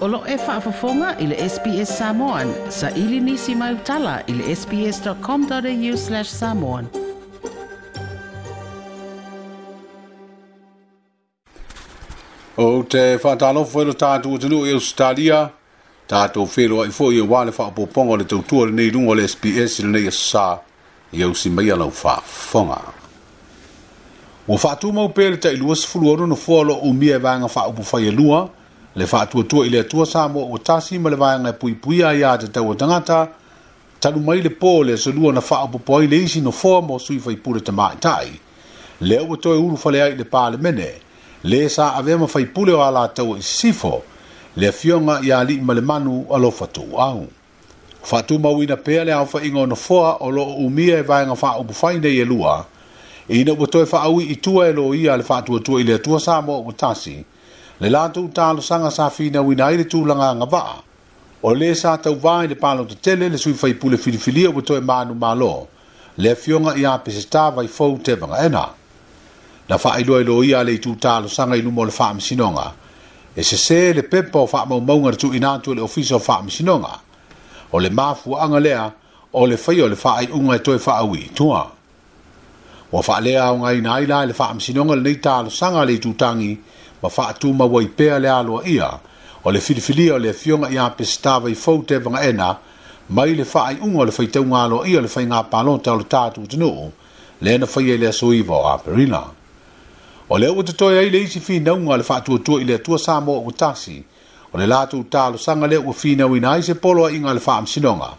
[0.00, 2.52] Olo e whaafafonga i le SPS Samoan.
[2.70, 6.86] Sa ili nisi mai utala i le sps.com.au slash samoan.
[12.56, 15.42] O te whātālofo e lo tātou tunu i Australia,
[16.10, 19.84] tātu whelo ai fo i wāle whaapoponga le tautua le nei lunga le SPS i
[19.84, 20.46] le nei sā,
[21.16, 22.80] i au si mai alau whaafonga.
[24.48, 28.40] Ua whātumau pēle tai luas fulu no fōlo o mia e vanga whaupufai e lua,
[28.96, 32.38] le faatuatua i le atua sa moa ua tasi ma le vaega e puipuia iā
[32.38, 33.28] tatau o tagata
[34.00, 37.60] talu mai le pō le asolua na faaopoopo ai le isi nofoa mo sui faipule
[37.60, 38.30] tamaʻitaʻi
[39.00, 40.90] lea ua toe ulufaleai i le palemene
[41.44, 44.02] lē sa avea ma faipule o a latou e sisifo
[44.56, 47.26] le afioga iā alii ma le manu alofa tuuau
[48.02, 52.64] faatumauina pea le aofaʻiga o nofoa o loo umia e vaega faaupufai nei e lua
[53.28, 56.42] ina ua toe faaui'i tua e lo ia a le faatuatua i le atua sa
[56.42, 57.24] moa ua tasi
[57.80, 58.30] le latou
[58.62, 60.82] sanga sa finauina ai le tulaga agavaa
[61.42, 65.66] o lē sa tauvā i le palo tetele le sui faipule filifilia ua toe manumālo
[66.18, 67.98] le afioga iā pesetā vaifou
[68.44, 68.68] ena.
[69.68, 72.72] na faailoailo ia le itutalosaga i luma o le faamasinoga
[73.34, 77.00] e sesē le pepa o faamaumauga le tuuina atu e le ofisa o faamasinoga
[77.72, 78.90] o le mafuaaga lea
[79.32, 81.70] o le fai o le faaiʻuga e toe faauiitua
[82.92, 86.58] ua faalea aogāina ai la e le faamasinoga lenei talosaga a le itutagi
[87.02, 88.88] ma faatūmaua i pea le aloa ia
[89.44, 92.50] o le filifilia o le afioga iā pesitava i fou te vagaena
[93.16, 96.44] mai le faaiʻuga o le faitauga aloa ia o le faigā palota o le tatou
[96.46, 96.90] tunuu
[97.40, 99.22] lea na faia i le asoiva o aperina
[100.28, 103.40] o le ua totoe ai le isi finauga le faatuatua i le atua sa mo
[103.40, 104.02] ua tasi
[104.52, 108.12] o le latou talosaga lea ua finauina ai se poloaʻiga a le faamasinoga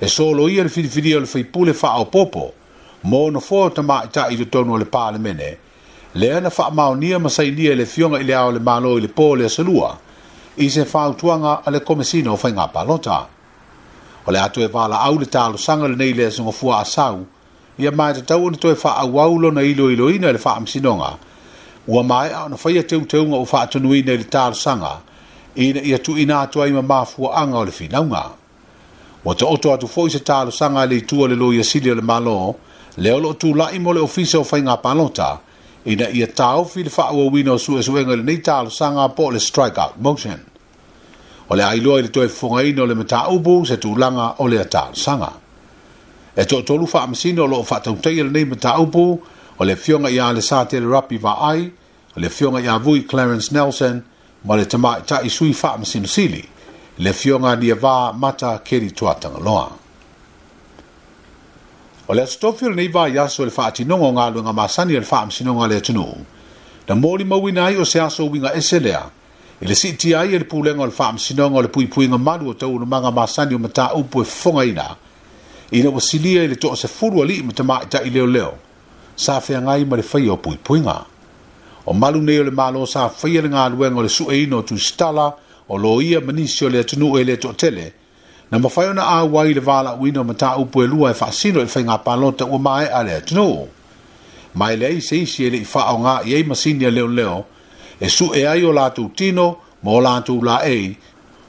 [0.00, 2.52] e soloia le filifilia o le faipule faaopoopo
[3.02, 5.56] mo ona foa o tamaʻitaʻi i totonu o le palemene
[6.14, 9.06] lea na faamaonia ma sainia i le fioga i le ao le malo i le
[9.08, 9.96] pō le asalua
[10.58, 13.26] i se fautuaga a le komesino o faigā palota
[14.26, 17.26] o le a toe valaau le talosaga lenei le asogofua asau
[17.78, 21.12] ia matatau ona toe faaauau lona iloiloina i le faamasinoga
[21.88, 24.98] ua maeʻa ona faia teuteuga o faatonuina i le talosaga
[25.54, 28.22] ina ia tuuina atu ai ma anga o le finauga
[29.24, 32.02] ua toʻoto atu foʻi se talosaga a le itua le lo ia sili o le
[32.02, 32.54] malo
[32.96, 35.38] lea o loo tulaʻi mo le ofisa o faigā palota
[35.84, 39.30] ina ia tau fi le faa wawino su e suenga le nita alo sanga po
[39.30, 40.40] le strike out motion.
[41.48, 44.60] O le ailoa ili toi fonga ino le mta ubu se tu langa o le
[44.60, 45.32] ata sanga.
[46.36, 49.22] E to tolu faa masino lo o faa tauntei le nei mta ubu
[49.58, 51.72] o le fionga ia le saate le rapi va ai
[52.16, 54.02] o le fionga ia vui Clarence Nelson
[54.44, 56.44] ma le tamai ta isui faa masino sili
[56.98, 59.79] le fionga ni e va mata keri tuatanga loa.
[62.10, 64.94] O e e le atotofi e o lenei vaiaso i le faatinoga o galuega masani
[64.94, 66.18] e le faamasinoga a le atunuu
[66.88, 69.04] na moli mauina ai o se aso uiga ese lea
[69.62, 72.54] i le siitia ai e le pulega o le faamasinoga o le puipuiga malu o
[72.54, 74.96] taulamaga masani o mataupu e fofogaina
[75.70, 78.54] i le ua silia i le toʻasefulu alii ma tamaʻitaʻi leoleo
[79.14, 81.06] sa feagai ma le faia o puipuiga
[81.86, 85.30] o malu nei o le malo sa faia le galuega o le suʻeina o tusitala
[85.68, 87.86] o loia ma nisi le atunuu e le toʻatele
[88.50, 91.70] na mafai ona auai i le valaʻuina o mataupu e lua e faasino i le
[91.74, 93.50] faigā palota ua maeʻa e le atunū
[94.58, 97.44] ma i leai se isi e leʻi faaaogā i ai masini a leoleo
[98.00, 100.96] e suʻe ai o latou tino ma o latou laei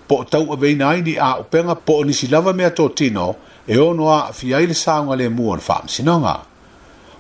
[0.07, 3.35] po o tauaveina e ai ni aupega po o nisi lava mea totino
[3.67, 6.35] e ono aafi ai le sauga lemua o le faamasinoga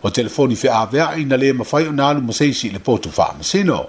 [0.03, 3.83] o telefoni feʻaveaʻi na lē mafai ona alu ma se isi i le potu faamasino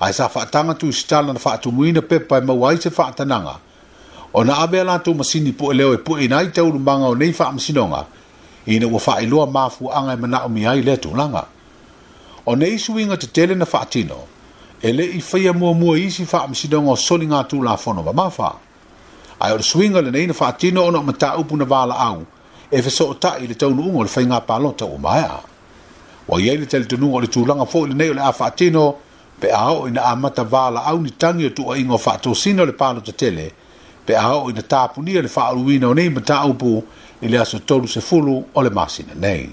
[0.00, 3.58] ae sa faatagatuisitala na faatumuina pepa e maua ai se faatanaga
[4.34, 6.78] o na ave la tu masini po e leo e po e nai te uru
[6.78, 8.04] manga o nei wha amasinonga
[8.66, 11.46] i ne ua wha iloa mafu anga e mana o mi ai le tu langa.
[12.46, 14.18] O nei suinga te tele na wha atino,
[14.82, 18.04] e le i whaia mua mua isi wha amasinonga o soli ngā tu la whono
[18.04, 18.52] wa mafa.
[19.40, 22.26] Ai o le le nei na wha atino o na mata upu na wala au,
[22.70, 25.40] e fe so o ta i le taunu ungo le whainga palota o maia.
[26.28, 28.30] Wa iei le tele tunu o le tu langa fo le nei o le a
[28.38, 28.94] wha atino,
[29.40, 32.72] pe ao ina amata wala au ni tangi o tu o ingo wha atosino le
[32.72, 33.52] palo palota tele, e
[34.08, 36.72] pe o ina tapunia le faaluina o nei mataupu
[37.20, 39.44] i le aso tolu se fulu o le masina nei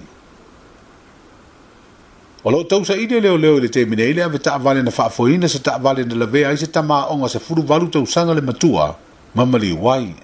[2.46, 6.02] o loo tausaʻile leoleo leo le taimi nei le ave vale na faafoina se vale
[6.08, 6.68] na lavea ai se
[7.14, 8.96] onga se fuluvalu tausaga le matua
[9.36, 10.16] mamali wai.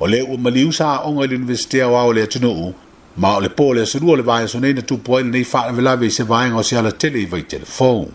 [0.00, 2.74] o le ua mali usa a onga ili universitea o le atunuu
[3.16, 6.06] ma o le po le asurua o le vaeaso nei na tupu ai lenei faalavelave
[6.06, 8.06] i se vaega o se ala tele i telefon.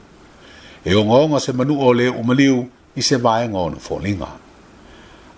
[0.86, 3.58] e onga se manu o le ua maliu i se ngona
[3.92, 4.51] ona linga.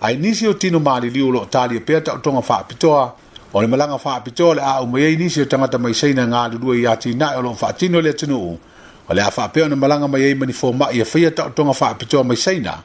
[0.00, 3.14] ai nisi o tino mali liu lo talia e pe ta tonga fa pitoa
[3.52, 5.94] o le malanga fa pitoa le a o mai ai nisi o tanga ta mai
[5.94, 8.58] seina nga lu ia ti na o e lo fa tino le tino u
[9.08, 11.72] o le fa pe ona malanga mai ai mani fo ma ia fa ta tonga
[11.72, 12.82] fa pitoa mai seina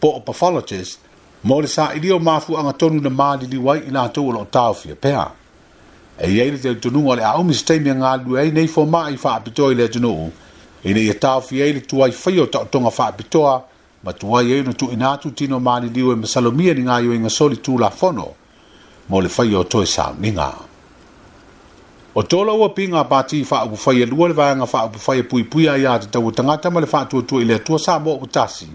[0.00, 0.98] po o pathologies
[1.42, 4.74] mo le sa ilio mafu anga tonu na mali liu ai ina to lo tau
[4.74, 5.12] fi pe
[6.18, 8.68] e ia le tonu o le a o mi stai mi nga lu ai nei
[8.68, 10.32] fo ma ai fa pitoa le tino u
[10.84, 13.66] ina ia e tau fi ai le tuai fa ia ta tonga fa pitoa
[14.04, 18.26] matuai ai ona tuuina atu tino maliliu e masalomia ni e gaioiga soli tulafono
[19.08, 20.52] mo le fai o toe sauniga
[22.14, 25.98] o tola ua piga pati faaupufai alua e le vaega faaupufai e puipui a iā
[25.98, 28.68] tatau tagata ma le faatuatua i le atua sa mo ua tasi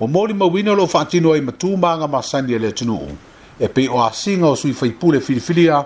[0.00, 3.14] ua mo li mauina o loo faatino ai matumaga masani e le atunuu
[3.60, 5.84] e pei o asiga o sui faipule filifilia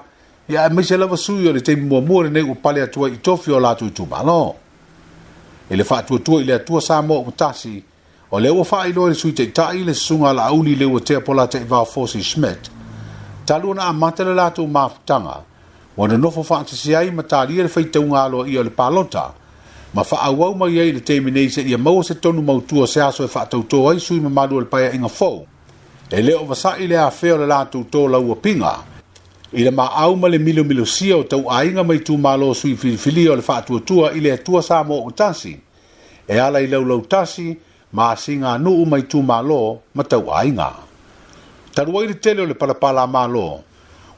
[0.49, 3.53] ia e maise lava sui o le taimi muamua lenei ua pale atuai i tofi
[3.53, 4.55] o latou itumālo
[5.71, 7.85] e le faatuatua i le atua sa mo ua tasi
[8.33, 11.21] o le ua faailoa i le sui taʻitaʻi le susuga a laauli le ua tea
[11.21, 12.71] pola taʻiva fosi smit
[13.47, 15.43] talu ona amata le latou mafutaga
[15.97, 19.33] ua nonofo faatasi ai ma talia le faitauga aloaʻia o le palota
[19.95, 23.91] ma faaauau mai ai le temenei seʻia maua se tonu mautua se aso e faatautō
[23.93, 25.45] ai sui mamalu e o le paeaʻiga fou
[26.11, 28.79] e lē o vasaʻi le afea o le latou tolaua piga
[29.53, 34.15] i le maau ma le milomilosia o tauaiga mai tumālo sui filifilia o le faatuatua
[34.17, 35.53] i le atua sa mo o tasi
[36.27, 37.57] e ala i laulau tasi lau
[37.93, 39.63] ma si ngā nuu mai tū mā lō
[39.95, 40.53] ma tau ai
[41.75, 43.61] Taru aire tele o le palapala mā lō,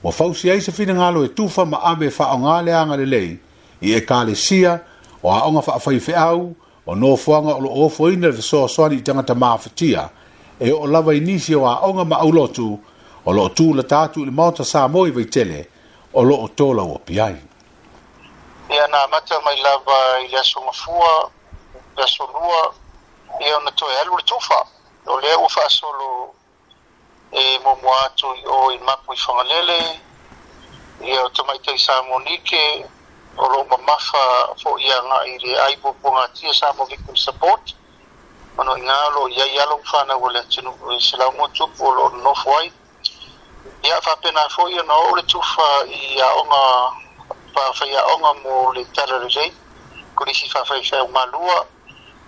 [0.02, 3.06] wa fausi se fina ngā lo e tūwha ma ame wha o le anga le
[3.06, 3.38] lei,
[3.80, 4.80] i e kā le sia
[5.22, 6.52] o a fa wha awhai au,
[6.86, 10.10] o nō fuanga o lo ofo ina le soa soani i tangata mā whatia,
[10.58, 12.76] e o lava i nisi o a ma au lotu,
[13.24, 15.64] o lo tū la tātu le maota sā moi ve tele,
[16.14, 17.36] o lo o tōla o piai.
[18.70, 21.30] Ia nā mata mai lava i le asunga fua,
[21.96, 22.82] le asunga
[23.40, 24.66] ia ona toe alu le tufa
[25.06, 26.34] o lea ua faasolo
[27.32, 30.00] e muamua atu i o i mapu i fagalele
[31.02, 32.86] ia o tamaitai sa monike
[33.36, 37.74] o loo mamafa foʻi agaʻi le ai puapuagatia sa mo victim support
[38.56, 42.72] manoʻiga lo iai alo fanau o le atunuu i selaumo tupu o loo nonofo ai
[43.82, 46.62] ia faapena foʻi ona oo le tufa i aʻoga
[47.54, 49.52] pafaiaʻoga mo le tala lelei
[50.14, 51.66] kolisi faafaifaeugalua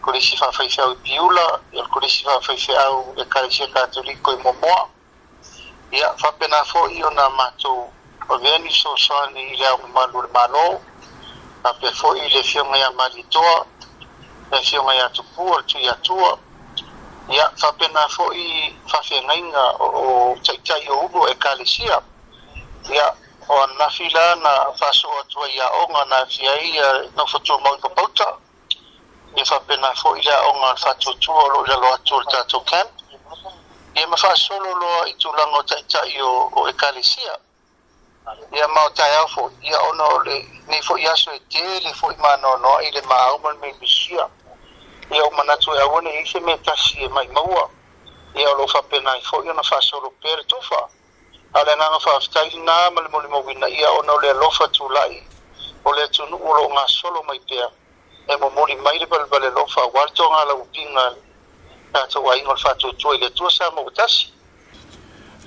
[0.07, 4.89] kolesi faafaifiau i piula ia le kolesi faafaifiau ekalesia katoliko i momoa
[5.91, 7.93] ia faapena foʻi ona matou
[8.29, 10.81] aveani soasoani i le augamalu le malo
[11.65, 11.71] a
[12.01, 13.67] foʻi le fioga iā malitoa
[14.53, 16.39] le fioga iā tupua le tui atua
[17.29, 22.01] ia faapena foʻi faafegaiga o taʻitaʻi o ulu e kalesia
[22.95, 23.15] ia
[23.49, 28.46] o anafi la na faasoo atu ai aʻoga na afia ai ia nofatuamaui papauta
[29.37, 32.91] e faapena foʻi ya o le faatuatua o loo ilalo atu o le tatou camp
[33.95, 37.37] ia ma faasolo loa i tulaga o yo o e kalisia
[38.53, 38.87] ia ma
[39.37, 40.39] o ia ona o le
[40.69, 41.93] nei foʻi aso e tele
[42.43, 44.29] no ile i le maauma le meimisia
[45.11, 47.71] ia o manatu ona e auana i se mea tasi e maimaua
[48.37, 48.67] ia o loo
[49.03, 50.89] ia ai foʻi ona faasolo pea le tufa
[51.55, 55.23] a le anaga faafetailina ma le ia ona o le alofa lai
[55.85, 56.51] o le atunuu
[56.85, 57.69] o solo mai pea
[58.29, 61.05] e momoli mai le balabale lo faualutoga laupiga
[61.93, 64.29] tatou aiga o le faatuatua i le atua sa mautasi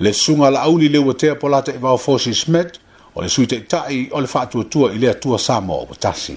[0.00, 2.78] le suga alauli le ua tea po lata i smet
[3.14, 6.36] o le sui e taʻitaʻi o le faatuatua i le atua sa mautasi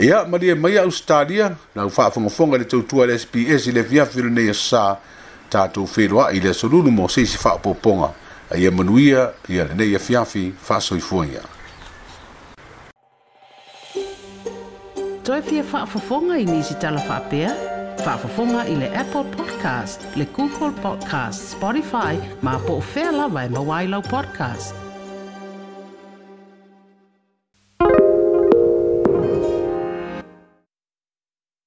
[0.00, 4.22] ia malie mai australia lau faafogafoga i le tautua le sps i le afiafi o
[4.22, 4.96] lenei asasā
[5.50, 8.08] tatou feloaʻi i le asolulu mo seisi faapoopoga
[8.56, 11.40] ia manuia ia lenei afiafi faasoifoia
[15.24, 17.50] toe fia whaafafonga i nisi tala whaapea?
[18.06, 23.48] Whaafafonga i le Apple Podcast, le Google Podcast, Spotify, ma po o whea lawa e
[23.48, 24.81] mawailau podcast.